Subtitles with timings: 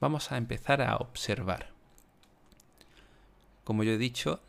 [0.00, 1.72] vamos a empezar a observar.
[3.64, 4.40] Como yo he dicho,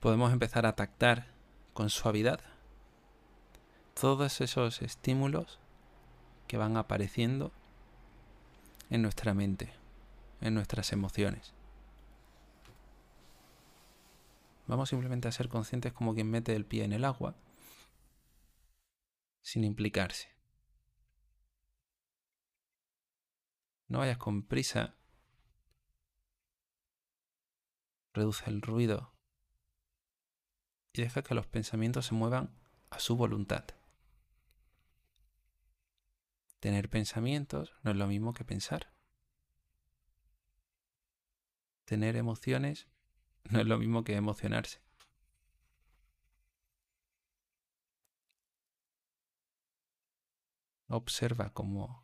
[0.00, 1.26] podemos empezar a tactar
[1.72, 2.40] con suavidad
[3.94, 5.58] todos esos estímulos
[6.46, 7.52] que van apareciendo
[8.90, 9.72] en nuestra mente,
[10.40, 11.54] en nuestras emociones.
[14.66, 17.34] Vamos simplemente a ser conscientes como quien mete el pie en el agua
[19.42, 20.28] sin implicarse.
[23.92, 24.96] No vayas con prisa.
[28.14, 29.12] Reduce el ruido
[30.94, 32.58] y deja que los pensamientos se muevan
[32.88, 33.66] a su voluntad.
[36.58, 38.94] Tener pensamientos no es lo mismo que pensar.
[41.84, 42.88] Tener emociones
[43.50, 44.80] no es lo mismo que emocionarse.
[50.88, 52.01] Observa como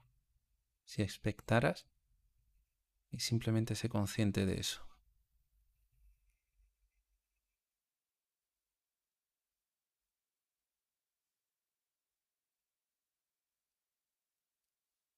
[0.89, 1.87] si expectaras
[3.11, 4.89] y simplemente sé consciente de eso.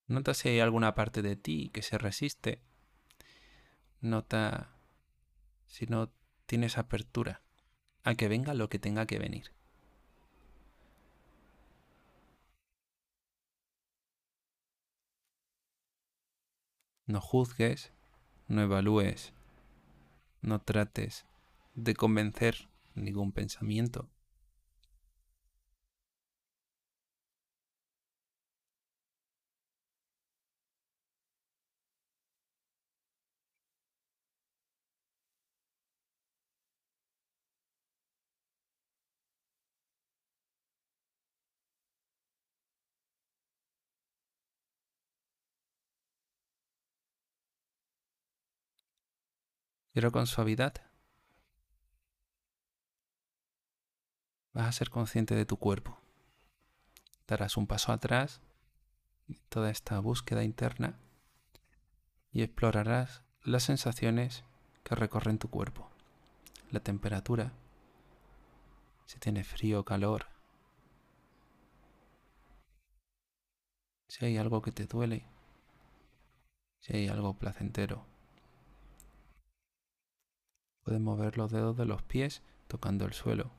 [0.09, 2.61] Nota si hay alguna parte de ti que se resiste.
[4.01, 4.75] Nota
[5.69, 6.13] si no
[6.47, 7.43] tienes apertura
[8.03, 9.53] a que venga lo que tenga que venir.
[17.11, 17.91] No juzgues,
[18.47, 19.33] no evalúes,
[20.43, 21.27] no trates
[21.75, 24.09] de convencer ningún pensamiento.
[49.93, 50.75] Pero con suavidad.
[54.53, 55.99] Vas a ser consciente de tu cuerpo.
[57.27, 58.41] Darás un paso atrás
[59.29, 60.99] de toda esta búsqueda interna
[62.33, 64.45] y explorarás las sensaciones
[64.83, 65.89] que recorren tu cuerpo.
[66.71, 67.53] La temperatura,
[69.07, 70.27] si tiene frío o calor,
[74.09, 75.25] si hay algo que te duele,
[76.81, 78.05] si hay algo placentero.
[80.83, 83.51] Puedes mover los dedos de los pies tocando el suelo.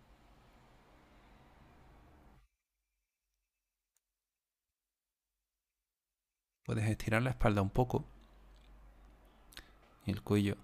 [6.64, 8.06] Puedes estirar la espalda un poco
[10.06, 10.56] y el cuello.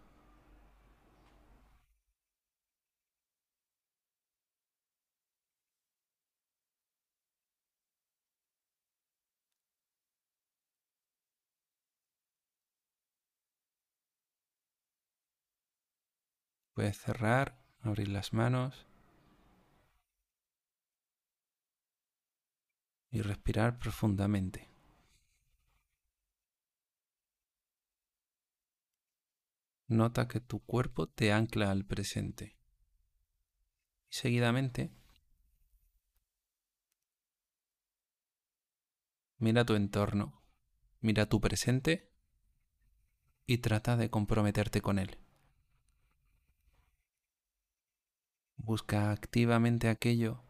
[16.78, 18.86] Puedes cerrar, abrir las manos
[23.10, 24.70] y respirar profundamente.
[29.88, 32.60] Nota que tu cuerpo te ancla al presente.
[34.12, 34.92] Y seguidamente,
[39.40, 40.44] mira tu entorno,
[41.00, 42.14] mira tu presente
[43.48, 45.18] y trata de comprometerte con él.
[48.68, 50.42] Busca activamente aquello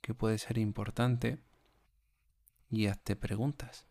[0.00, 1.40] que puede ser importante
[2.70, 3.84] y hazte preguntas.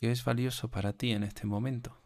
[0.00, 1.96] ¿Qué es valioso para ti en este momento?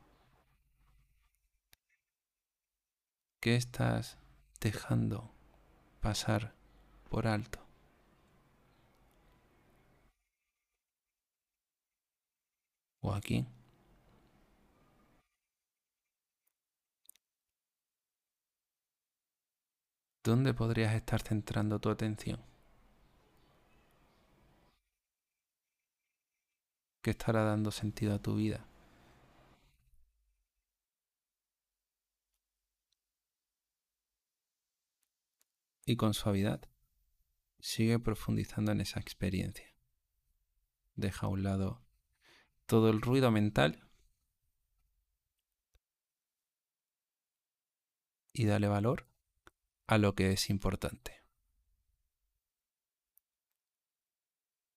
[3.41, 4.19] ¿Qué estás
[4.61, 5.31] dejando
[6.03, 6.53] pasar
[7.09, 7.59] por alto?
[13.01, 13.47] ¿O aquí?
[20.25, 22.41] ¿Dónde podrías estar centrando tu atención?
[27.03, 28.65] ¿Qué estará dando sentido a tu vida?
[35.85, 36.61] Y con suavidad,
[37.59, 39.75] sigue profundizando en esa experiencia.
[40.95, 41.85] Deja a un lado
[42.67, 43.89] todo el ruido mental
[48.33, 49.12] y dale valor
[49.87, 51.22] a lo que es importante.